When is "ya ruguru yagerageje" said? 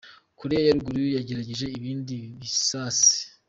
0.65-1.65